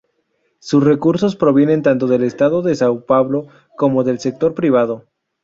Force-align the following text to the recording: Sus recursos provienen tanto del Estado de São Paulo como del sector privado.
Sus 0.57 0.83
recursos 0.83 1.35
provienen 1.35 1.83
tanto 1.83 2.07
del 2.07 2.23
Estado 2.23 2.63
de 2.63 2.73
São 2.73 3.05
Paulo 3.05 3.49
como 3.77 4.03
del 4.03 4.17
sector 4.17 4.55
privado. 4.55 5.05